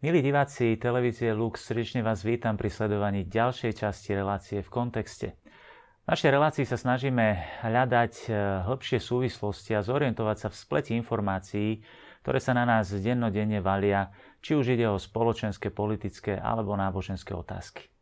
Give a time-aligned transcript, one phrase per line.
[0.00, 5.36] Milí diváci televízie Lux, srdečne vás vítam pri sledovaní ďalšej časti relácie v kontexte.
[5.36, 8.28] V našej relácii sa snažíme hľadať e,
[8.64, 11.84] hĺbšie súvislosti a zorientovať sa v spleti informácií,
[12.24, 14.08] ktoré sa na nás dennodenne valia,
[14.40, 17.92] či už ide o spoločenské, politické alebo náboženské otázky.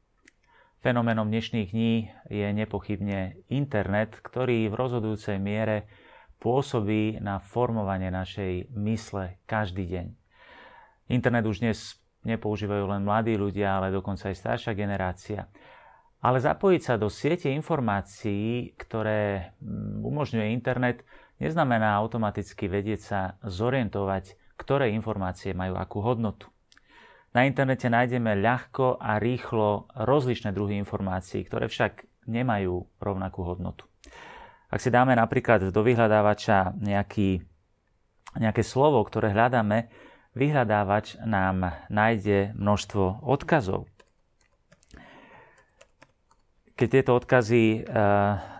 [0.78, 5.90] Fenoménom dnešných dní je nepochybne internet, ktorý v rozhodujúcej miere
[6.38, 10.17] pôsobí na formovanie našej mysle každý deň.
[11.08, 11.96] Internet už dnes
[12.28, 15.48] nepoužívajú len mladí ľudia, ale dokonca aj staršia generácia.
[16.20, 21.06] Ale zapojiť sa do siete informácií, ktoré mm, umožňuje internet,
[21.40, 26.50] neznamená automaticky vedieť sa zorientovať, ktoré informácie majú akú hodnotu.
[27.32, 33.86] Na internete nájdeme ľahko a rýchlo rozličné druhy informácií, ktoré však nemajú rovnakú hodnotu.
[34.68, 37.40] Ak si dáme napríklad do vyhľadávača nejaký,
[38.36, 39.88] nejaké slovo, ktoré hľadáme,
[40.38, 43.90] vyhľadávač nám nájde množstvo odkazov.
[46.78, 47.90] Keď tieto odkazy e,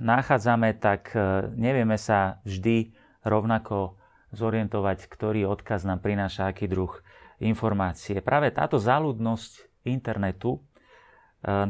[0.03, 2.91] nachádzame, tak e, nevieme sa vždy
[3.23, 3.95] rovnako
[4.35, 6.91] zorientovať, ktorý odkaz nám prináša aký druh
[7.39, 8.19] informácie.
[8.19, 10.61] Práve táto záľudnosť internetu e,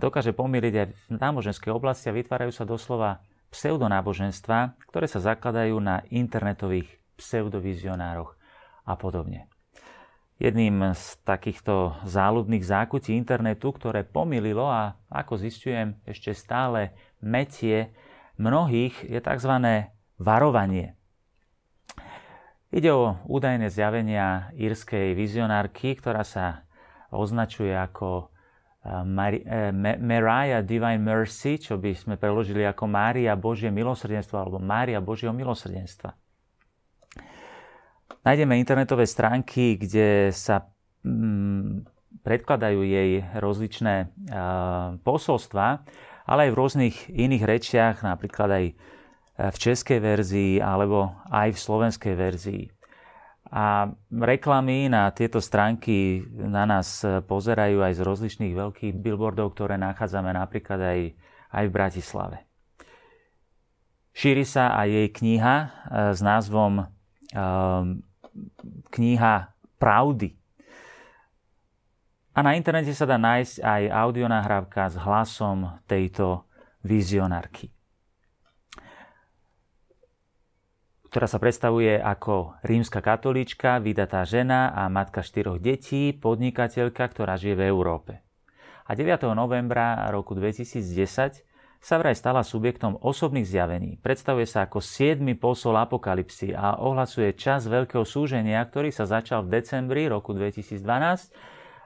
[0.01, 3.21] dokáže pomýliť aj v náboženskej oblasti a vytvárajú sa doslova
[3.53, 8.33] pseudonáboženstva, ktoré sa zakladajú na internetových pseudovizionároch
[8.89, 9.53] a podobne.
[10.39, 17.91] Jedným z takýchto záľudných zákutí internetu, ktoré pomýlilo a ako zistujem ešte stále metie
[18.39, 19.55] mnohých, je tzv.
[20.15, 20.95] varovanie.
[22.71, 26.69] Ide o údajné zjavenia írskej vizionárky, ktorá sa
[27.11, 28.31] označuje ako
[28.87, 35.03] eh, eh, Mariah Divine Mercy, čo by sme preložili ako Mária Božie milosrdenstvo alebo Mária
[35.03, 36.28] Božieho milosrdenstva.
[38.25, 40.69] Nájdeme internetové stránky, kde sa
[41.05, 41.87] mm,
[42.25, 45.87] predkladajú jej rozličné uh, posolstva,
[46.29, 48.65] ale aj v rôznych iných rečiach, napríklad aj
[49.39, 52.65] v českej verzii alebo aj v slovenskej verzii.
[53.49, 60.35] A reklamy na tieto stránky na nás pozerajú aj z rozličných veľkých billboardov, ktoré nachádzame
[60.37, 61.01] napríklad aj,
[61.55, 62.39] aj v Bratislave.
[64.13, 65.57] Šíri sa aj jej kniha
[66.13, 66.91] s názvom
[68.93, 69.35] kniha
[69.79, 70.35] Pravdy.
[72.35, 76.47] A na internete sa dá nájsť aj audionahrávka s hlasom tejto
[76.87, 77.75] vizionárky,
[81.11, 87.59] ktorá sa predstavuje ako rímska katolíčka, vydatá žena a matka štyroch detí, podnikateľka, ktorá žije
[87.59, 88.23] v Európe.
[88.87, 89.35] A 9.
[89.35, 91.48] novembra roku 2010
[91.79, 93.91] sa vraj stala subjektom osobných zjavení.
[94.03, 99.63] Predstavuje sa ako siedmy posol apokalipsy a ohlasuje čas veľkého súženia, ktorý sa začal v
[99.63, 100.83] decembri roku 2012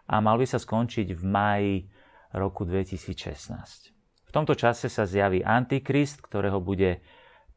[0.09, 1.75] a mal by sa skončiť v máji
[2.33, 3.93] roku 2016.
[4.27, 7.05] V tomto čase sa zjaví Antikrist, ktorého bude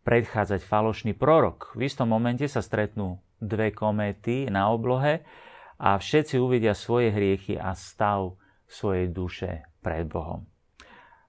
[0.04, 1.72] predchádzať falošný prorok.
[1.74, 5.24] V istom momente sa stretnú dve kométy na oblohe
[5.80, 8.36] a všetci uvidia svoje hriechy a stav
[8.68, 10.55] svojej duše pred Bohom.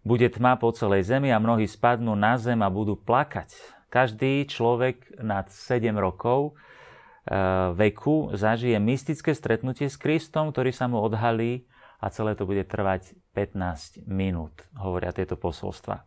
[0.06, 3.50] Bude tma po celej zemi a mnohí spadnú na zem a budú plakať.
[3.90, 7.42] Každý človek nad 7 rokov e,
[7.74, 11.66] veku zažije mystické stretnutie s Kristom, ktorý sa mu odhalí
[11.98, 16.06] a celé to bude trvať 15 minút, hovoria tieto posolstva.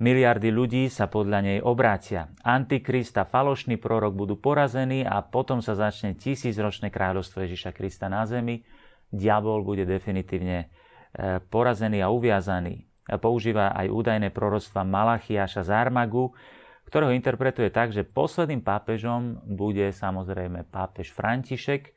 [0.00, 2.32] Miliardy ľudí sa podľa nej obrátia.
[2.40, 8.24] Antikrist a falošný prorok budú porazení a potom sa začne tisícročné kráľovstvo Ježiša Krista na
[8.24, 8.64] zemi.
[9.12, 10.72] Diabol bude definitívne
[11.12, 16.36] e, porazený a uviazaný používa aj údajné proroctva Malachiaša z Armagu,
[16.84, 21.96] ktorého interpretuje tak, že posledným pápežom bude samozrejme pápež František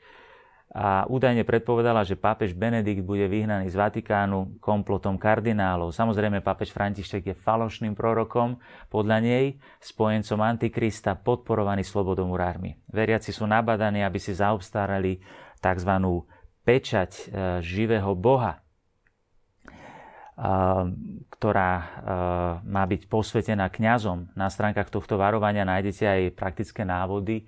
[0.72, 5.92] a údajne predpovedala, že pápež Benedikt bude vyhnaný z Vatikánu komplotom kardinálov.
[5.92, 8.56] Samozrejme, pápež František je falošným prorokom,
[8.88, 9.46] podľa nej
[9.84, 12.88] spojencom Antikrista, podporovaný slobodomurármi.
[12.88, 15.20] Veriaci sú nabadaní, aby si zaobstarali
[15.60, 15.92] tzv.
[16.64, 17.24] pečať e,
[17.60, 18.64] živého Boha,
[21.38, 21.74] ktorá
[22.66, 24.34] má byť posvetená kňazom.
[24.34, 27.46] Na stránkach tohto varovania nájdete aj praktické návody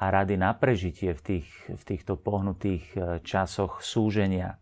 [0.00, 4.56] a rady na prežitie v, tých, v týchto pohnutých e, časoch súženia.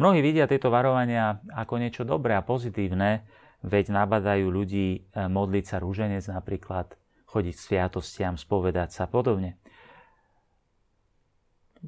[0.00, 3.28] Mnohí vidia tieto varovania ako niečo dobré a pozitívne,
[3.60, 6.96] veď nabadajú ľudí e, modliť sa rúženec napríklad,
[7.28, 9.60] chodiť sviatostiam, spovedať sa podobne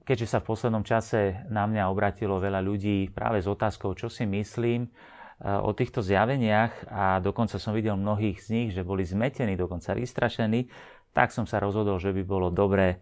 [0.05, 4.29] keďže sa v poslednom čase na mňa obratilo veľa ľudí práve s otázkou, čo si
[4.29, 9.57] myslím eh, o týchto zjaveniach a dokonca som videl mnohých z nich, že boli zmetení,
[9.57, 10.69] dokonca vystrašení,
[11.17, 13.01] tak som sa rozhodol, že by bolo dobré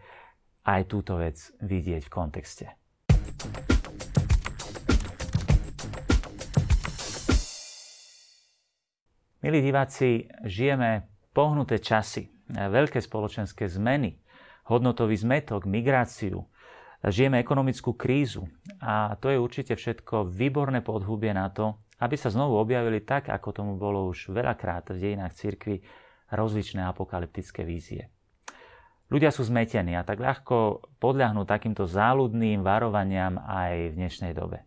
[0.66, 2.66] aj túto vec vidieť v kontexte.
[9.46, 14.18] Milí diváci, žijeme pohnuté časy, veľké spoločenské zmeny,
[14.66, 16.42] hodnotový zmetok, migráciu–
[17.10, 18.50] žijeme ekonomickú krízu
[18.82, 23.48] a to je určite všetko výborné podhubie na to, aby sa znovu objavili tak, ako
[23.54, 25.80] tomu bolo už veľakrát v dejinách cirkvi,
[26.28, 28.10] rozličné apokalyptické vízie.
[29.06, 34.66] Ľudia sú zmetení a tak ľahko podľahnú takýmto záľudným varovaniam aj v dnešnej dobe.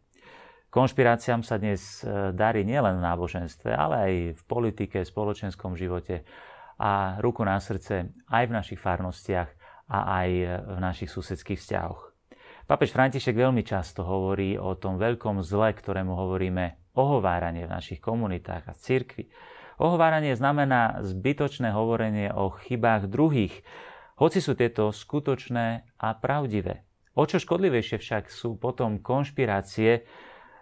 [0.72, 6.24] Konšpiráciám sa dnes e, darí nielen v náboženstve, ale aj v politike, spoločenskom živote
[6.80, 9.50] a ruku na srdce aj v našich farnostiach
[9.92, 10.30] a aj
[10.72, 12.09] v našich susedských vzťahoch.
[12.70, 18.70] Papež František veľmi často hovorí o tom veľkom zle, ktorému hovoríme ohováranie v našich komunitách
[18.70, 19.26] a cirkvi.
[19.82, 23.66] Ohováranie znamená zbytočné hovorenie o chybách druhých,
[24.22, 26.86] hoci sú tieto skutočné a pravdivé.
[27.18, 30.06] O čo škodlivejšie však sú potom konšpirácie,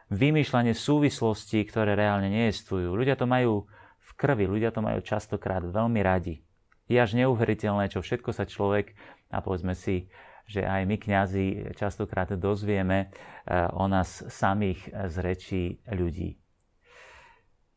[0.07, 2.87] vymýšľanie súvislostí, ktoré reálne neestujú.
[2.95, 3.67] Ľudia to majú
[3.99, 6.39] v krvi, ľudia to majú častokrát veľmi radi.
[6.87, 8.95] Je až neuveriteľné, čo všetko sa človek,
[9.27, 10.07] a povedzme si,
[10.47, 16.39] že aj my kňazi častokrát dozvieme eh, o nás samých z rečí ľudí.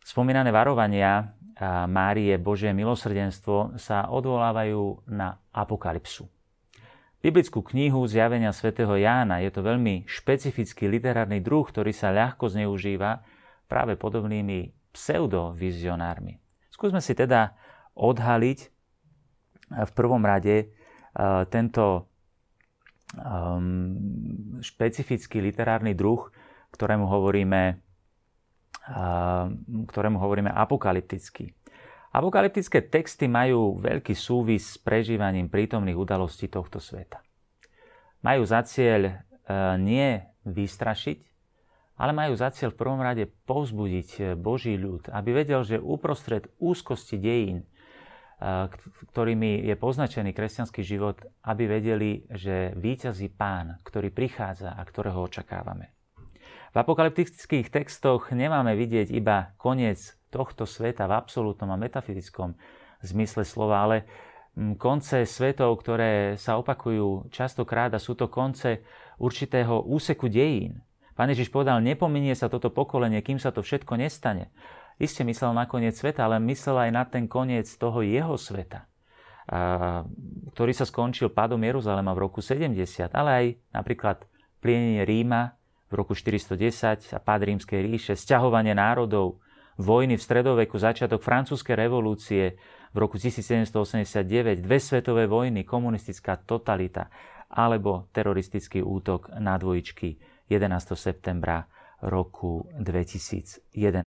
[0.00, 1.26] Spomínané varovania eh,
[1.90, 6.30] Márie Božie milosrdenstvo sa odvolávajú na apokalypsu.
[7.20, 13.20] Biblickú knihu Zjavenia svätého Jána je to veľmi špecifický literárny druh, ktorý sa ľahko zneužíva
[13.68, 16.40] práve podobnými pseudovizionármi.
[16.72, 17.52] Skúsme si teda
[17.92, 18.58] odhaliť
[19.70, 20.72] v prvom rade
[21.52, 22.09] tento
[24.60, 26.30] špecifický literárny druh,
[26.70, 27.82] ktorému hovoríme,
[29.90, 31.50] ktorému hovoríme apokalyptický.
[32.10, 37.22] Apokalyptické texty majú veľký súvis s prežívaním prítomných udalostí tohto sveta.
[38.26, 39.12] Majú za cieľ e,
[39.78, 41.18] nie vystrašiť,
[41.94, 46.50] ale majú za cieľ v prvom rade povzbudiť e, Boží ľud, aby vedel, že uprostred
[46.58, 47.69] úzkosti dejín,
[49.12, 55.92] ktorými je poznačený kresťanský život, aby vedeli, že víťazí pán, ktorý prichádza a ktorého očakávame.
[56.70, 62.54] V apokalyptických textoch nemáme vidieť iba koniec tohto sveta v absolútnom a metafyzickom
[63.02, 63.96] zmysle slova, ale
[64.54, 68.86] mm, konce svetov, ktoré sa opakujú častokrát a sú to konce
[69.18, 70.80] určitého úseku dejín.
[71.18, 74.48] Pán Ježiš povedal, nepominie sa toto pokolenie, kým sa to všetko nestane.
[75.00, 78.84] Iste myslel na koniec sveta, ale myslel aj na ten koniec toho jeho sveta,
[80.52, 84.28] ktorý sa skončil pádom Jeruzalema v roku 70, ale aj napríklad
[84.60, 85.56] plienenie Ríma
[85.88, 89.40] v roku 410 a pád rímskej ríše, sťahovanie národov,
[89.80, 92.60] vojny v stredoveku, začiatok francúzskej revolúcie
[92.92, 97.08] v roku 1789, dve svetové vojny, komunistická totalita
[97.50, 100.94] alebo teroristický útok na dvojičky 11.
[100.94, 101.66] septembra
[102.04, 104.04] roku 2001,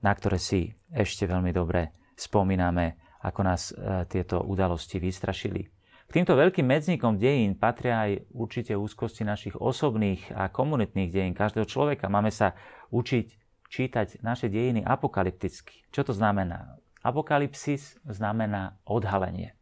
[0.00, 5.62] na ktoré si ešte veľmi dobre spomíname, ako nás e, tieto udalosti vystrašili.
[6.10, 11.70] K týmto veľkým medzníkom dejín patria aj určite úzkosti našich osobných a komunitných dejín každého
[11.70, 12.10] človeka.
[12.10, 12.58] Máme sa
[12.90, 13.26] učiť
[13.70, 15.86] čítať naše dejiny apokalypticky.
[15.94, 16.82] Čo to znamená?
[17.06, 19.54] Apokalypsis znamená odhalenie.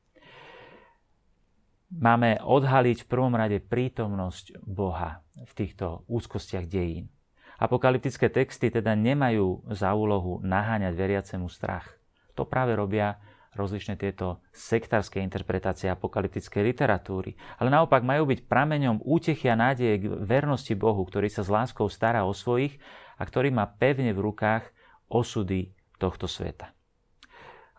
[1.93, 7.13] Máme odhaliť v prvom rade prítomnosť Boha v týchto úzkostiach dejín.
[7.59, 11.99] Apokalyptické texty teda nemajú za úlohu naháňať veriacemu strach.
[12.39, 13.19] To práve robia
[13.59, 17.35] rozličné tieto sektárske interpretácie apokalyptickej literatúry.
[17.59, 21.91] Ale naopak majú byť prameňom útechy a nádeje k vernosti Bohu, ktorý sa s láskou
[21.91, 22.79] stará o svojich
[23.19, 24.71] a ktorý má pevne v rukách
[25.11, 26.71] osudy tohto sveta.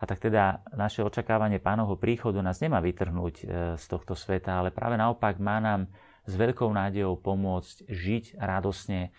[0.00, 3.44] A tak teda naše očakávanie pánovho príchodu nás nemá vytrhnúť e,
[3.76, 5.92] z tohto sveta, ale práve naopak má nám
[6.24, 9.12] s veľkou nádejou pomôcť žiť radosne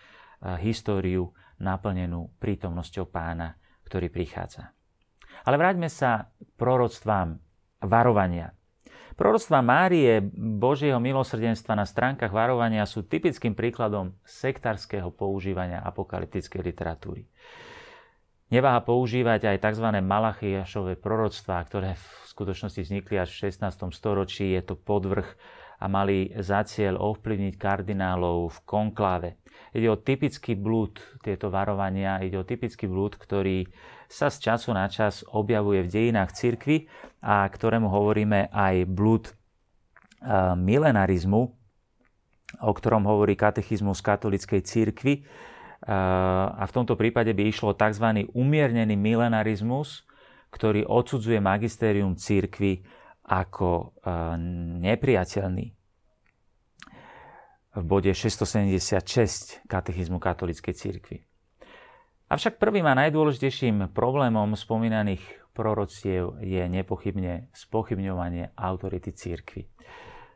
[0.60, 1.30] históriu
[1.62, 3.54] naplnenú prítomnosťou pána,
[3.86, 4.74] ktorý prichádza.
[5.46, 7.38] Ale vráťme sa k proroctvám
[7.82, 8.54] varovania.
[9.12, 17.28] Proroctva Márie Božieho milosrdenstva na stránkach varovania sú typickým príkladom sektárskeho používania apokalyptickej literatúry.
[18.52, 19.88] Neváha používať aj tzv.
[20.00, 23.96] Malachiašové proroctvá, ktoré v skutočnosti vznikli až v 16.
[23.96, 24.52] storočí.
[24.52, 25.24] Je to podvrh
[25.82, 29.42] a mali za cieľ ovplyvniť kardinálov v konkláve.
[29.74, 33.66] Ide o typický blúd, tieto varovania, ide o typický blúd, ktorý
[34.06, 36.86] sa z času na čas objavuje v dejinách cirkvy
[37.24, 39.34] a ktorému hovoríme aj blúd
[40.60, 41.42] milenarizmu,
[42.62, 45.26] o ktorom hovorí katechizmus katolíckej cirkvi.
[45.88, 48.28] A v tomto prípade by išlo tzv.
[48.30, 50.06] umiernený milenarizmus,
[50.52, 52.84] ktorý odsudzuje magistérium cirkvy
[53.32, 53.96] ako
[54.84, 55.66] nepriateľný
[57.72, 61.24] v bode 676 katechizmu katolíckej cirkvi.
[62.28, 65.24] Avšak prvým a najdôležitejším problémom spomínaných
[65.56, 69.68] prorociev je nepochybne spochybňovanie autority církvy.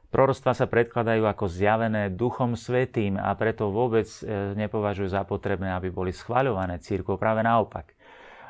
[0.08, 5.92] Proroctva sa predkladajú ako zjavené Duchom Svetým a preto vôbec e, nepovažujú za potrebné, aby
[5.92, 7.20] boli schvaľované církvou.
[7.20, 7.92] Práve naopak.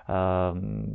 [0.07, 0.95] Ehm,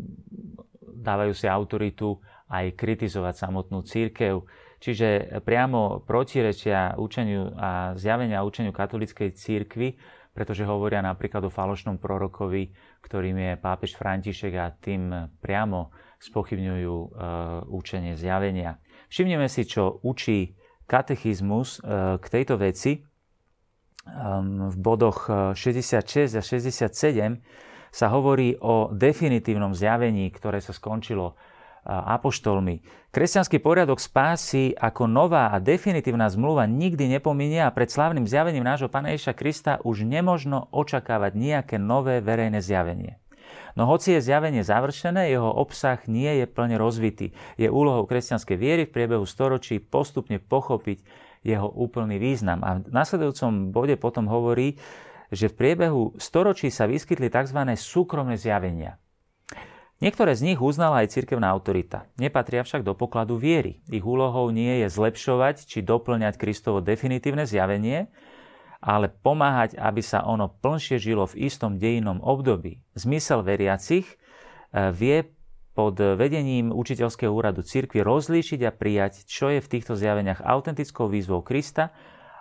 [1.02, 2.20] dávajú si autoritu
[2.52, 4.44] aj kritizovať samotnú církev.
[4.84, 9.96] Čiže priamo protirečia učeniu a zjavenia učeniu katolíckej církvy
[10.32, 12.72] pretože hovoria napríklad o falošnom prorokovi,
[13.04, 15.12] ktorým je pápež František a tým
[15.44, 15.92] priamo
[16.24, 17.08] spochybňujú e,
[17.68, 18.80] učenie zjavenia.
[19.12, 20.56] Všimneme si, čo učí
[20.88, 23.04] katechizmus e, k tejto veci.
[24.02, 26.90] V bodoch 66 a 67
[27.94, 31.38] sa hovorí o definitívnom zjavení, ktoré sa skončilo
[31.86, 32.86] apoštolmi.
[33.12, 38.88] Kresťanský poriadok spásy ako nová a definitívna zmluva nikdy nepominie a pred slávnym zjavením nášho
[38.88, 43.18] Pána Ježa Krista už nemožno očakávať nejaké nové verejné zjavenie.
[43.76, 47.32] No hoci je zjavenie završené, jeho obsah nie je plne rozvitý.
[47.56, 51.04] Je úlohou kresťanskej viery v priebehu storočí postupne pochopiť
[51.42, 52.62] jeho úplný význam.
[52.62, 54.78] A v nasledujúcom bode potom hovorí,
[55.32, 57.60] že v priebehu storočí sa vyskytli tzv.
[57.80, 59.00] súkromné zjavenia.
[60.02, 62.10] Niektoré z nich uznala aj cirkevná autorita.
[62.18, 63.86] Nepatria však do pokladu viery.
[63.86, 68.10] Ich úlohou nie je zlepšovať či doplňať Kristovo definitívne zjavenie,
[68.82, 72.82] ale pomáhať, aby sa ono plnšie žilo v istom dejinnom období.
[72.98, 74.16] Zmysel veriacich e,
[74.90, 75.30] vie
[75.78, 81.46] pod vedením učiteľského úradu cirkvi rozlíšiť a prijať, čo je v týchto zjaveniach autentickou výzvou
[81.46, 81.94] Krista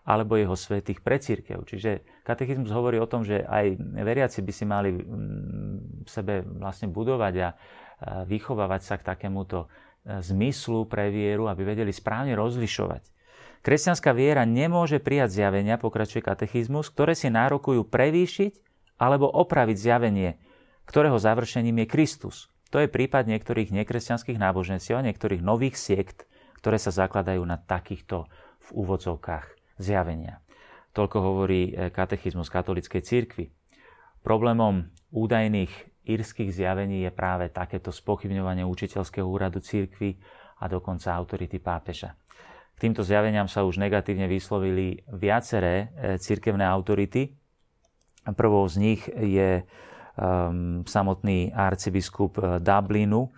[0.08, 1.60] alebo jeho svetých pre církev.
[1.68, 6.86] Čiže katechizmus hovorí o tom, že aj veriaci by si mali v mm, sebe vlastne
[6.86, 7.48] budovať a
[8.24, 13.04] vychovávať sa k takémuto e, zmyslu pre vieru, aby vedeli správne rozlišovať.
[13.60, 18.52] Kresťanská viera nemôže prijať zjavenia, pokračuje katechizmus, ktoré si nárokujú prevýšiť
[18.96, 20.40] alebo opraviť zjavenie,
[20.88, 22.36] ktorého završením je Kristus.
[22.72, 26.24] To je prípad niektorých nekresťanských náboženstiev a niektorých nových siekt,
[26.56, 28.30] ktoré sa zakladajú na takýchto
[28.64, 30.40] v úvodzovkách zjavenia.
[30.90, 33.46] Toľko hovorí e, katechizmus katolíckej cirkvi.
[34.26, 35.70] Problémom údajných
[36.02, 40.18] írskych zjavení je práve takéto spochybňovanie učiteľského úradu cirkvi
[40.58, 42.18] a dokonca autority pápeža.
[42.74, 47.38] K týmto zjaveniam sa už negatívne vyslovili viaceré e, cirkevné autority.
[48.36, 53.30] Prvou z nich je um, samotný arcibiskup e, Dublinu,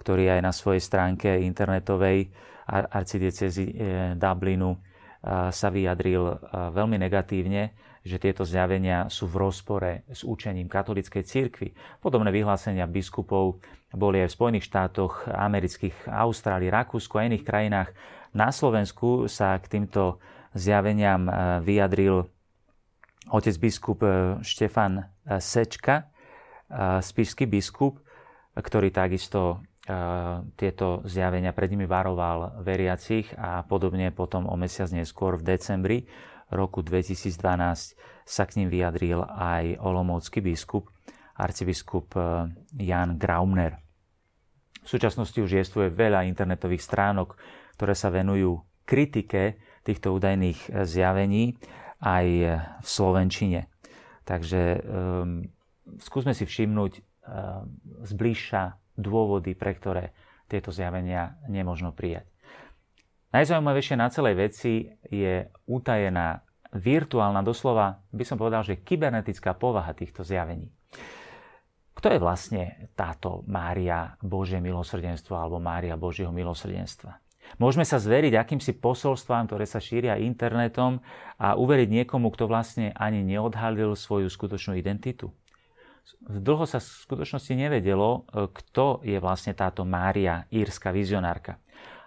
[0.00, 2.32] ktorý aj na svojej stránke internetovej
[2.70, 3.66] arcidiecezy
[4.16, 4.78] Dublinu
[5.26, 6.40] sa vyjadril
[6.72, 11.76] veľmi negatívne, že tieto zjavenia sú v rozpore s učením katolíckej cirkvi.
[12.00, 13.60] Podobné vyhlásenia biskupov
[13.92, 17.92] boli aj v Spojených štátoch amerických, Austrálii, Rakúsku a iných krajinách.
[18.32, 20.16] Na Slovensku sa k týmto
[20.56, 21.28] zjaveniam
[21.60, 22.24] vyjadril
[23.28, 25.04] otec biskup e, Štefan e,
[25.38, 26.08] Sečka,
[27.02, 27.98] spišský biskup,
[28.54, 29.58] ktorý takisto
[30.54, 35.98] tieto zjavenia pred nimi varoval veriacich a podobne potom o mesiac neskôr v decembri
[36.50, 37.30] roku 2012
[38.26, 40.90] sa k ním vyjadril aj olomoucký biskup,
[41.38, 42.20] arcibiskup e,
[42.78, 43.78] Jan Graumner.
[44.82, 47.38] V súčasnosti už jestvuje veľa internetových stránok,
[47.78, 51.54] ktoré sa venujú kritike týchto údajných e, zjavení
[52.00, 52.26] aj
[52.80, 53.68] v Slovenčine.
[54.24, 55.44] Takže um,
[56.00, 57.02] skúsme si všimnúť um,
[58.08, 60.12] zbližša dôvody, pre ktoré
[60.46, 62.28] tieto zjavenia nemožno prijať.
[63.30, 66.42] Najzaujímavejšie na celej veci je utajená
[66.74, 70.70] virtuálna, doslova by som povedal, že kybernetická povaha týchto zjavení.
[71.94, 72.62] Kto je vlastne
[72.96, 77.18] táto Mária Božie milosrdenstvo alebo Mária Božieho milosrdenstva?
[77.58, 81.02] Môžeme sa zveriť akýmsi posolstvám, ktoré sa šíria internetom
[81.34, 85.34] a uveriť niekomu, kto vlastne ani neodhalil svoju skutočnú identitu?
[86.20, 91.56] Dlho sa v skutočnosti nevedelo, e, kto je vlastne táto Mária, írska vizionárka.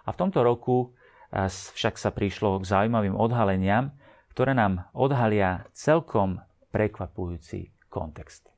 [0.06, 0.94] A v tomto roku
[1.34, 3.90] e, však sa prišlo k zaujímavým odhaleniam,
[4.30, 6.38] ktoré nám odhalia celkom
[6.70, 8.53] prekvapujúci kontext.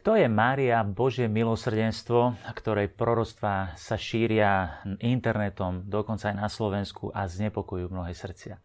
[0.00, 7.28] Kto je Mária, Božie milosrdenstvo, ktorej proroctvá sa šíria internetom, dokonca aj na Slovensku a
[7.28, 8.56] znepokojujú mnohé srdcia?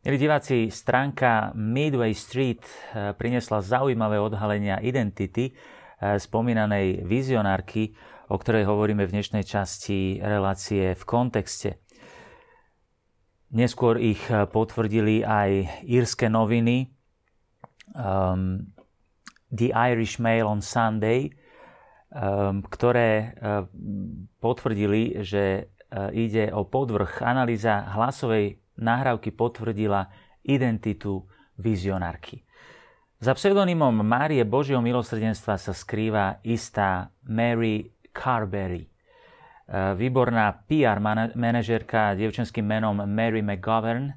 [0.00, 7.92] Milí diváci, stránka Midway Street eh, priniesla zaujímavé odhalenia identity eh, spomínanej vizionárky,
[8.32, 11.84] o ktorej hovoríme v dnešnej časti relácie v kontexte.
[13.52, 16.96] Neskôr ich eh, potvrdili aj írske noviny,
[17.92, 18.72] um,
[19.52, 21.30] The Irish Mail on Sunday,
[22.10, 23.66] um, ktoré uh,
[24.42, 30.08] potvrdili, že uh, ide o podvrh analýza hlasovej nahrávky potvrdila
[30.44, 31.24] identitu
[31.56, 32.46] vizionárky.
[33.16, 38.84] Za pseudonymom Márie Božieho milosrdenstva sa skrýva istá Mary Carberry.
[38.84, 38.88] E,
[39.96, 41.00] výborná PR
[41.32, 44.12] manažerka dievčenským menom Mary McGovern,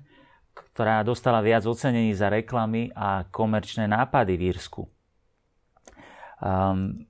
[0.52, 4.84] ktorá dostala viac ocenení za reklamy a komerčné nápady v Írsku.
[6.40, 7.04] Um,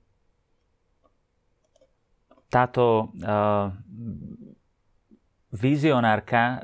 [2.50, 3.70] táto uh,
[5.54, 6.58] vizionárka, uh,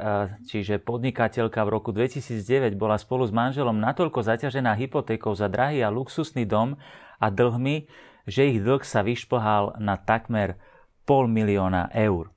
[0.51, 5.95] čiže podnikateľka v roku 2009 bola spolu s manželom natoľko zaťažená hypotékou za drahý a
[5.95, 6.75] luxusný dom
[7.23, 7.87] a dlhmi,
[8.27, 10.59] že ich dlh sa vyšplhal na takmer
[11.07, 12.35] pol milióna eur.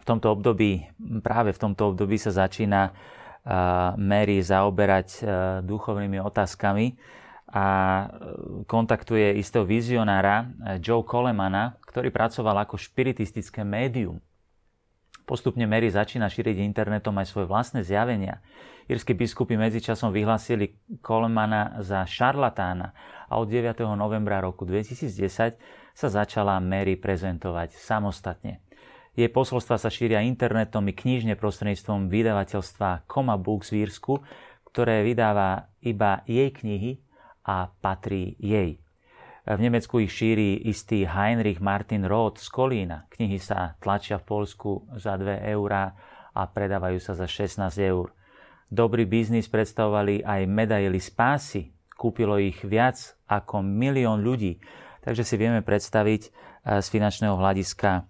[0.00, 0.88] V tomto období,
[1.20, 5.20] práve v tomto období sa začína uh, Mary zaoberať uh,
[5.60, 6.96] duchovnými otázkami
[7.46, 8.06] a e,
[8.66, 14.18] kontaktuje istého vizionára e, Joe Colemana, ktorý pracoval ako špiritistické médium.
[15.26, 18.42] Postupne Mary začína šíriť internetom aj svoje vlastné zjavenia.
[18.86, 22.94] Írsky biskupy medzičasom vyhlásili Colemana za šarlatána
[23.26, 23.82] a od 9.
[23.98, 25.58] novembra roku 2010
[25.94, 28.62] sa začala Mary prezentovať samostatne.
[29.18, 34.22] Jej posolstva sa šíria internetom i knižne prostredníctvom vydavateľstva Coma Books v Írsku,
[34.70, 37.05] ktoré vydáva iba jej knihy
[37.46, 38.82] a patrí jej.
[39.46, 43.06] V Nemecku ich šíri istý Heinrich Martin Roth z Kolína.
[43.14, 45.94] Knihy sa tlačia v Polsku za 2 eurá
[46.34, 48.10] a predávajú sa za 16 eur.
[48.66, 51.70] Dobrý biznis predstavovali aj medaily spásy.
[51.94, 52.98] Kúpilo ich viac
[53.30, 54.58] ako milión ľudí.
[55.06, 58.02] Takže si vieme predstaviť eh, z finančného hľadiska,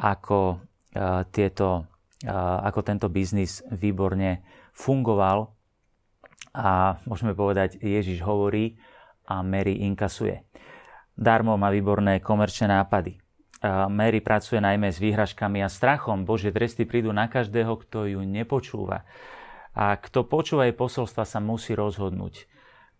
[0.00, 0.64] ako,
[0.96, 1.84] eh, tieto,
[2.24, 2.32] eh,
[2.64, 4.40] ako tento biznis výborne
[4.72, 5.52] fungoval
[6.56, 8.80] a môžeme povedať, Ježiš hovorí
[9.28, 10.48] a Mary inkasuje.
[11.12, 13.20] Darmo má výborné komerčné nápady.
[13.90, 16.24] Mary pracuje najmä s výhražkami a strachom.
[16.24, 19.04] Bože tresty prídu na každého, kto ju nepočúva.
[19.74, 22.46] A kto počúva jej posolstva, sa musí rozhodnúť,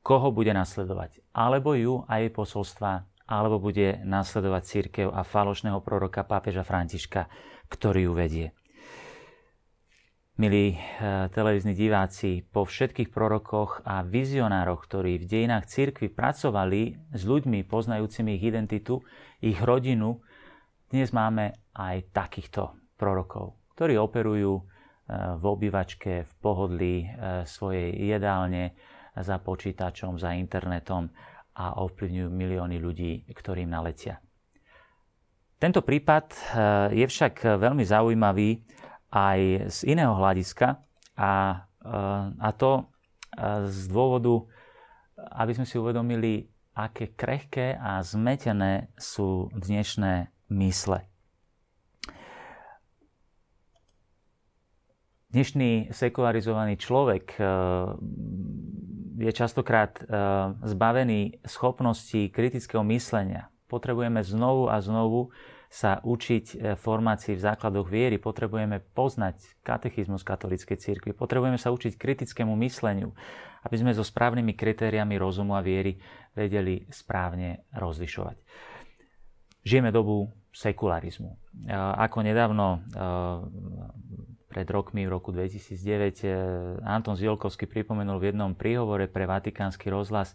[0.02, 1.22] koho bude nasledovať.
[1.30, 7.30] Alebo ju a jej posolstva, alebo bude nasledovať církev a falošného proroka pápeža Františka,
[7.70, 8.46] ktorý ju vedie.
[10.38, 17.26] Milí eh, televízni diváci, po všetkých prorokoch a vizionároch, ktorí v dejinách cirkvi pracovali s
[17.26, 19.02] ľuďmi poznajúcimi ich identitu,
[19.42, 20.22] ich rodinu,
[20.94, 24.64] dnes máme aj takýchto prorokov, ktorí operujú eh,
[25.34, 27.08] v obývačke, v pohodlí eh,
[27.42, 28.78] svojej jedálne,
[29.18, 31.10] za počítačom, za internetom
[31.58, 34.22] a ovplyvňujú milióny ľudí, ktorým naletia.
[35.58, 36.54] Tento prípad
[36.94, 38.62] je však veľmi zaujímavý,
[39.08, 40.84] aj z iného hľadiska
[41.16, 41.32] a,
[41.84, 44.44] eh, a to eh, z dôvodu,
[45.16, 51.02] aby sme si uvedomili, aké krehké a zmetené sú dnešné mysle.
[55.28, 57.44] Dnešný sekularizovaný človek eh,
[59.18, 59.98] je častokrát
[60.62, 63.50] zbavený schopnosti kritického myslenia.
[63.66, 65.34] Potrebujeme znovu a znovu
[65.68, 72.00] sa učiť e, formácii v základoch viery, potrebujeme poznať katechizmus katolíckej cirkvi, potrebujeme sa učiť
[72.00, 73.12] kritickému mysleniu,
[73.68, 76.00] aby sme so správnymi kritériami rozumu a viery
[76.32, 78.40] vedeli správne rozlišovať.
[79.68, 81.36] Žijeme dobu sekularizmu.
[81.36, 82.78] E, ako nedávno e,
[84.48, 90.32] pred rokmi, v roku 2009, Anton Zielkovský pripomenul v jednom príhovore pre Vatikánsky rozhlas,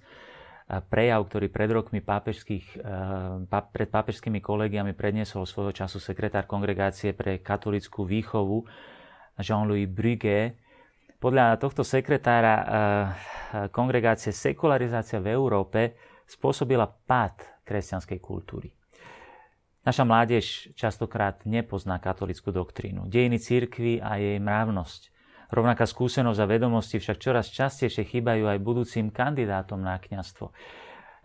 [0.67, 7.43] prejav, ktorý pred rokmi pápežských, eh, pred pápežskými kolegiami predniesol svojho času sekretár kongregácie pre
[7.43, 8.63] katolickú výchovu
[9.39, 10.58] Jean-Louis Briguet.
[11.19, 12.67] Podľa tohto sekretára eh,
[13.69, 15.95] kongregácie sekularizácia v Európe
[16.26, 18.73] spôsobila pád kresťanskej kultúry.
[19.84, 25.12] Naša mládež častokrát nepozná katolickú doktrínu, dejiny církvy a jej mravnosť.
[25.53, 30.49] Rovnaká skúsenosť a vedomosti však čoraz častejšie chýbajú aj budúcim kandidátom na kňazstvo.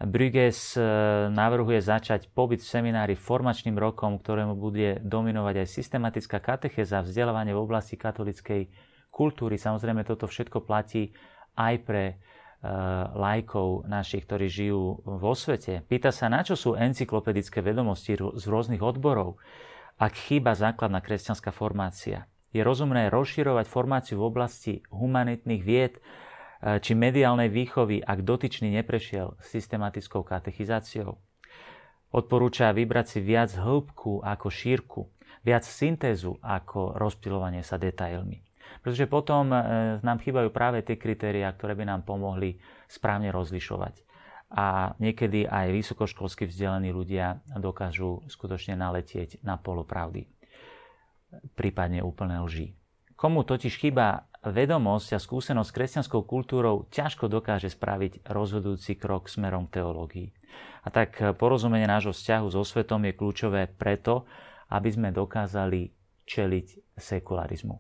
[0.05, 0.85] Bruges e,
[1.33, 7.65] navrhuje začať pobyt v seminári formačným rokom, ktorému bude dominovať aj systematická katecheza, vzdelávanie v
[7.65, 8.69] oblasti katolickej
[9.09, 9.57] kultúry.
[9.57, 11.17] Samozrejme, toto všetko platí
[11.57, 12.15] aj pre e,
[13.17, 15.89] lajkov našich, ktorí žijú vo svete.
[15.89, 19.41] Pýta sa, na čo sú encyklopedické vedomosti z rôznych odborov,
[19.97, 26.01] ak chýba základná kresťanská formácia je rozumné rozširovať formáciu v oblasti humanitných vied e,
[26.81, 31.21] či mediálnej výchovy, ak dotyčný neprešiel systematickou katechizáciou.
[32.09, 35.01] Odporúča vybrať si viac hĺbku ako šírku,
[35.45, 38.41] viac syntézu ako rozptilovanie sa detailmi.
[38.81, 39.57] Pretože potom e,
[40.01, 42.57] nám chýbajú práve tie kritériá, ktoré by nám pomohli
[42.89, 44.09] správne rozlišovať.
[44.49, 50.38] A niekedy aj vysokoškolsky vzdelaní ľudia dokážu skutočne naletieť na polopravdy
[51.57, 52.67] prípadne úplné lži.
[53.19, 59.67] Komu totiž chýba vedomosť a skúsenosť s kresťanskou kultúrou, ťažko dokáže spraviť rozhodujúci krok smerom
[59.67, 60.29] k teológii.
[60.87, 64.25] A tak porozumenie nášho vzťahu so svetom je kľúčové preto,
[64.71, 65.91] aby sme dokázali
[66.29, 67.77] čeliť sekularizmu.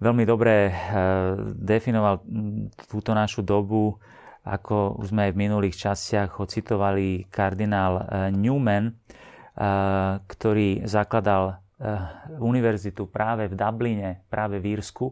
[0.00, 0.74] Veľmi dobre eh,
[1.54, 2.24] definoval
[2.90, 3.96] túto našu dobu,
[4.44, 8.98] ako už sme aj v minulých častiach ho citovali kardinál eh, Newman,
[10.26, 12.00] ktorý zakladal Eh,
[12.38, 15.10] univerzitu práve v Dubline, práve v Írsku,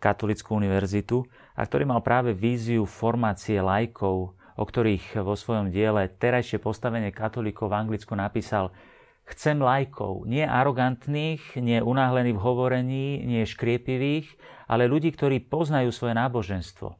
[0.00, 6.56] katolickú univerzitu, a ktorý mal práve víziu formácie lajkov, o ktorých vo svojom diele terajšie
[6.56, 8.72] postavenie katolíkov v Anglicku napísal
[9.28, 14.26] Chcem lajkov, nie arogantných, nie unáhlených v hovorení, nie škriepivých,
[14.66, 16.96] ale ľudí, ktorí poznajú svoje náboženstvo,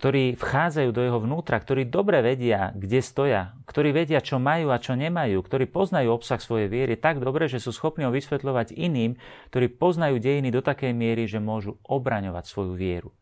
[0.00, 4.80] ktorí vchádzajú do jeho vnútra, ktorí dobre vedia, kde stoja, ktorí vedia, čo majú a
[4.80, 9.20] čo nemajú, ktorí poznajú obsah svojej viery tak dobre, že sú schopní ho vysvetľovať iným,
[9.52, 13.12] ktorí poznajú dejiny do takej miery, že môžu obraňovať svoju vieru.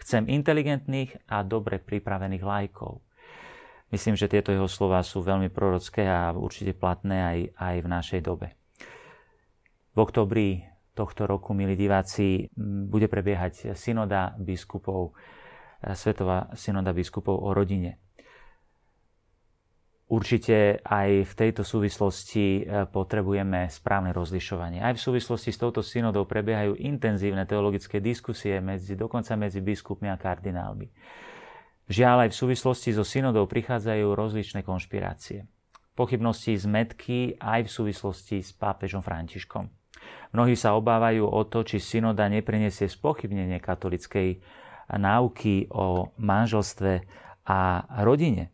[0.00, 3.04] Chcem inteligentných a dobre pripravených lajkov.
[3.92, 8.20] Myslím, že tieto jeho slova sú veľmi prorocké a určite platné aj, aj v našej
[8.24, 8.56] dobe.
[9.92, 10.64] V oktobri
[10.96, 12.48] tohto roku, milí diváci,
[12.88, 15.12] bude prebiehať synoda biskupov
[15.82, 17.98] Svetová synoda biskupov o rodine.
[20.12, 24.84] Určite aj v tejto súvislosti e, potrebujeme správne rozlišovanie.
[24.84, 30.20] Aj v súvislosti s touto synodou prebiehajú intenzívne teologické diskusie medzi, dokonca medzi biskupmi a
[30.20, 30.92] kardinálmi.
[31.88, 35.48] Žiaľ, aj v súvislosti so synodou prichádzajú rozličné konšpirácie.
[35.96, 39.64] Pochybnosti zmetky aj v súvislosti s pápežom Františkom.
[40.36, 44.44] Mnohí sa obávajú o to, či synoda neprinesie spochybnenie katolickej
[44.90, 47.04] náuky o manželstve
[47.46, 48.52] a rodine.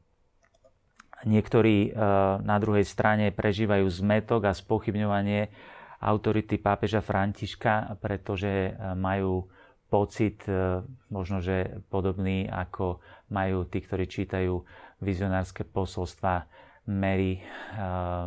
[1.26, 2.00] Niektorí e,
[2.46, 5.50] na druhej strane prežívajú zmetok a spochybňovanie
[5.98, 9.50] autority pápeža Františka, pretože e, majú
[9.90, 10.78] pocit, e,
[11.10, 13.02] možno že podobný ako
[13.34, 14.62] majú tí, ktorí čítajú
[15.02, 16.46] vizionárske posolstva
[16.88, 17.44] Mary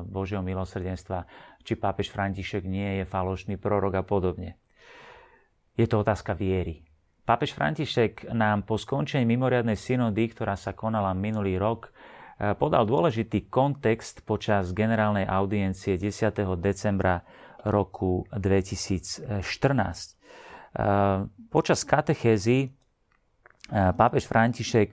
[0.06, 1.26] Božieho milosrdenstva,
[1.66, 4.54] či pápež František nie je falošný prorok a podobne.
[5.74, 6.86] Je to otázka viery.
[7.22, 11.94] Pápež František nám po skončení mimoriadnej synody, ktorá sa konala minulý rok,
[12.42, 16.58] e, podal dôležitý kontext počas generálnej audiencie 10.
[16.58, 17.22] decembra
[17.62, 19.38] roku 2014.
[19.38, 20.14] E,
[21.54, 22.70] počas katechézy e,
[23.70, 24.92] pápež František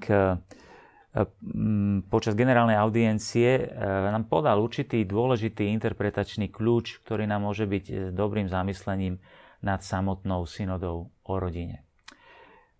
[2.13, 9.19] počas generálnej audiencie nám podal určitý dôležitý interpretačný kľúč, ktorý nám môže byť dobrým zamyslením
[9.65, 11.88] nad samotnou synodou o rodine.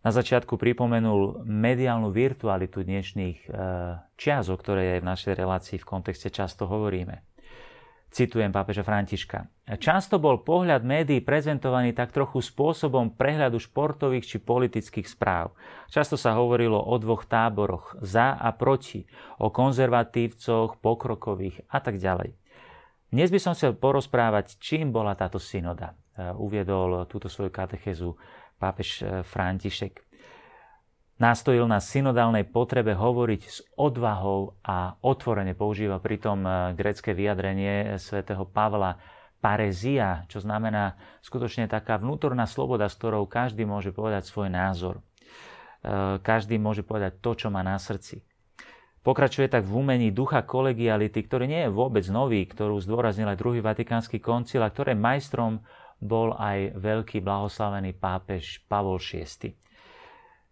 [0.09, 3.49] Na začiatku pripomenul mediálnu virtualitu dnešných e,
[4.17, 7.29] čias, o ktorej aj v našej relácii v kontexte často hovoríme.
[8.09, 9.53] Citujem pápeža Františka.
[9.77, 15.53] Často bol pohľad médií prezentovaný tak trochu spôsobom prehľadu športových či politických správ.
[15.93, 19.05] Často sa hovorilo o dvoch táboroch, za a proti,
[19.37, 22.33] o konzervatívcoch, pokrokových a tak ďalej.
[23.13, 25.93] Dnes by som chcel porozprávať, čím bola táto synoda.
[26.17, 28.17] E, uviedol túto svoju katechezu
[28.59, 30.05] pápež e, František.
[31.19, 38.47] Nástojil na synodálnej potrebe hovoriť s odvahou a otvorene používa pritom e, grecké vyjadrenie svätého
[38.47, 38.99] Pavla
[39.39, 44.99] parezia, čo znamená skutočne taká vnútorná sloboda, s ktorou každý môže povedať svoj názor.
[44.99, 48.23] E, každý môže povedať to, čo má na srdci.
[49.07, 53.63] Pokračuje tak v umení ducha kolegiality, ktorý nie je vôbec nový, ktorú zdôraznil aj druhý
[53.63, 55.63] vatikánsky koncil a ktoré majstrom
[55.99, 59.55] bol aj veľký blahoslavený pápež Pavol VI.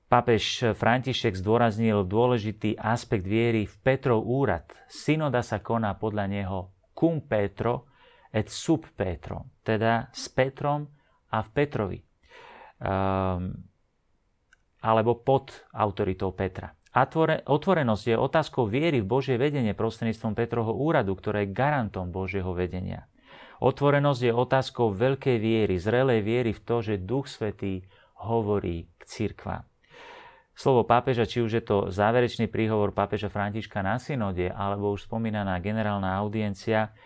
[0.06, 4.70] Pápež František zdôraznil dôležitý aspekt viery v Petrov úrad.
[4.86, 6.58] Synoda sa koná podľa neho
[6.94, 7.90] cum Petro
[8.30, 10.86] et sub Petro, teda s Petrom
[11.34, 11.98] a v Petrovi.
[12.76, 13.50] Um,
[14.86, 16.70] alebo pod autoritou Petra.
[17.48, 23.10] otvorenosť je otázkou viery v Božie vedenie prostredníctvom Petrovho úradu, ktoré je garantom Božieho vedenia.
[23.62, 27.80] Otvorenosť je otázkou veľkej viery, zrelej viery v to, že Duch Svetý
[28.20, 29.64] hovorí k cirkvám.
[30.56, 35.60] Slovo pápeža, či už je to záverečný príhovor pápeža Františka na synode, alebo už spomínaná
[35.60, 36.96] generálna audiencia,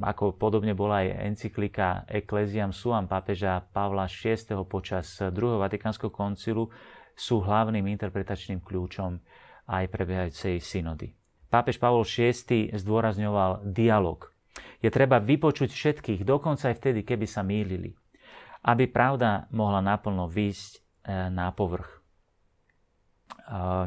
[0.00, 4.38] ako podobne bola aj encyklika Ecclesiam Suam pápeža Pavla VI.
[4.64, 6.70] počas druhého Vatikánskeho koncilu,
[7.12, 9.20] sú hlavným interpretačným kľúčom
[9.68, 11.12] aj prebiehajúcej synody.
[11.52, 14.31] Pápež Pavol VI zdôrazňoval dialog
[14.82, 17.94] je treba vypočuť všetkých, dokonca aj vtedy, keby sa mýlili,
[18.66, 20.80] aby pravda mohla naplno výjsť e,
[21.30, 21.86] na povrch.
[21.86, 21.98] E,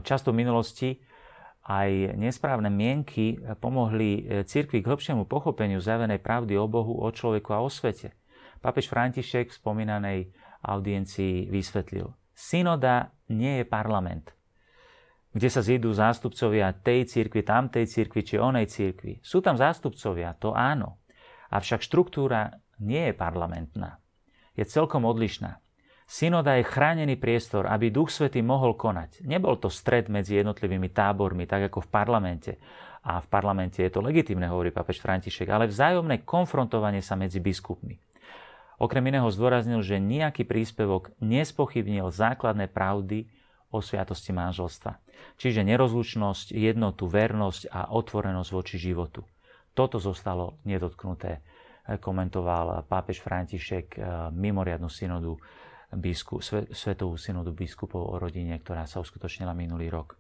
[0.08, 0.90] často v minulosti
[1.68, 7.52] aj nesprávne mienky pomohli e, cirkvi k hlbšiemu pochopeniu zjavenej pravdy o Bohu, o človeku
[7.52, 8.16] a o svete.
[8.64, 10.20] Pápež František v spomínanej
[10.64, 12.14] audiencii vysvetlil.
[12.36, 14.35] Synoda nie je parlament,
[15.36, 19.20] kde sa zjedú zástupcovia tej cirkvi, tamtej cirkvi či onej cirkvi.
[19.20, 21.04] Sú tam zástupcovia, to áno.
[21.52, 24.00] Avšak štruktúra nie je parlamentná.
[24.56, 25.60] Je celkom odlišná.
[26.08, 29.28] Synoda je chránený priestor, aby Duch Svetý mohol konať.
[29.28, 32.52] Nebol to stred medzi jednotlivými tábormi, tak ako v parlamente.
[33.04, 38.00] A v parlamente je to legitimné, hovorí papež František, ale vzájomné konfrontovanie sa medzi biskupmi.
[38.80, 43.28] Okrem iného zdôraznil, že nejaký príspevok nespochybnil základné pravdy
[43.76, 44.98] o sviatosti manželstva.
[45.36, 49.28] Čiže nerozlučnosť, jednotu, vernosť a otvorenosť voči životu.
[49.76, 51.44] Toto zostalo nedotknuté,
[52.00, 55.36] komentoval pápež František eh, mimoriadnu synodu
[55.92, 56.40] biskup,
[56.72, 60.16] svetovú synodu biskupov o rodine, ktorá sa uskutočnila minulý rok.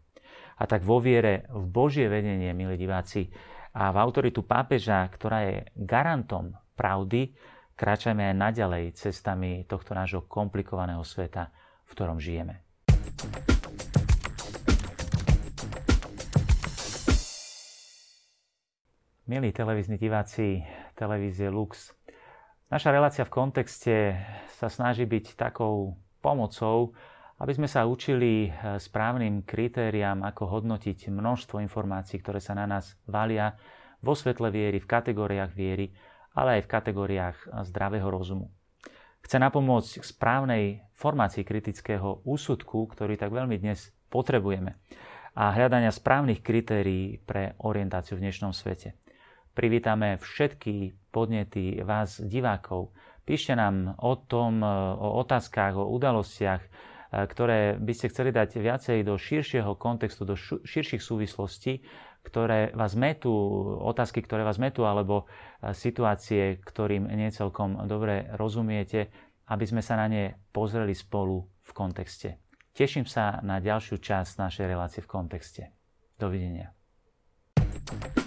[0.59, 3.27] A tak vo viere v Božie vedenie, milí diváci,
[3.75, 7.35] a v autoritu pápeža, ktorá je garantom pravdy,
[7.75, 11.51] Kráčajme aj naďalej cestami tohto nášho komplikovaného sveta,
[11.83, 12.64] v ktorom žijeme.
[19.25, 20.61] Milí televízni diváci
[20.93, 21.91] televízie Lux,
[22.69, 24.21] naša relácia v kontexte
[24.61, 26.93] sa snaží byť takou pomocou,
[27.41, 32.95] aby sme sa učili eh, správnym kritériám, ako hodnotiť množstvo informácií, ktoré sa na nás
[33.09, 33.57] valia
[33.99, 35.89] vo svetle viery, v kategóriách viery
[36.35, 37.37] ale aj v kategóriách
[37.71, 38.51] zdravého rozumu.
[39.25, 44.77] Chce napomôcť k správnej formácii kritického úsudku, ktorý tak veľmi dnes potrebujeme
[45.33, 48.93] a hľadania správnych kritérií pre orientáciu v dnešnom svete.
[49.57, 52.93] Privítame všetky podnety vás, divákov.
[53.25, 56.61] Píšte nám o tom, o otázkach, o udalostiach,
[57.09, 61.81] ktoré by ste chceli dať viacej do širšieho kontextu, do širších súvislostí
[62.25, 63.29] ktoré vás metú,
[63.85, 65.29] otázky, ktoré vás metú, alebo
[65.61, 69.13] e, situácie, ktorým nie celkom dobre rozumiete,
[69.53, 72.41] aby sme sa na ne pozreli spolu v kontexte.
[72.73, 75.63] Teším sa na ďalšiu časť našej relácie v kontexte.
[76.17, 76.73] Dovidenia.
[77.85, 78.24] thank you